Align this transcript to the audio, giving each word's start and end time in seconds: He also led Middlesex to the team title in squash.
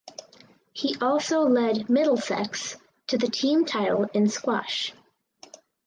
He 0.73 0.97
also 0.99 1.41
led 1.41 1.87
Middlesex 1.87 2.75
to 3.05 3.19
the 3.19 3.27
team 3.27 3.65
title 3.65 4.07
in 4.15 4.29
squash. 4.29 4.95